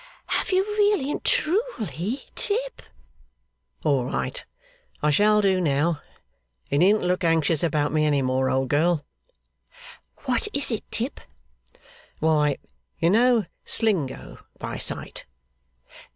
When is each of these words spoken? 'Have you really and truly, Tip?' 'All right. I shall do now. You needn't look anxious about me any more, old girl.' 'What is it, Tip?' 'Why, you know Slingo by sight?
'Have 0.29 0.51
you 0.51 0.63
really 0.79 1.11
and 1.11 1.23
truly, 1.23 2.23
Tip?' 2.33 2.81
'All 3.83 4.03
right. 4.05 4.43
I 5.03 5.11
shall 5.11 5.41
do 5.41 5.61
now. 5.61 6.01
You 6.71 6.79
needn't 6.79 7.03
look 7.03 7.23
anxious 7.23 7.61
about 7.61 7.91
me 7.93 8.03
any 8.07 8.23
more, 8.23 8.49
old 8.49 8.67
girl.' 8.69 9.05
'What 10.25 10.47
is 10.53 10.71
it, 10.71 10.83
Tip?' 10.89 11.21
'Why, 12.17 12.57
you 12.97 13.11
know 13.11 13.45
Slingo 13.63 14.39
by 14.57 14.79
sight? 14.79 15.27